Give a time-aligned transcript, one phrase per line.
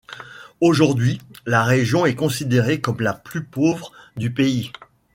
[0.61, 4.71] Aujourd'hui, la région est considérée comme la plus pauvre du pays.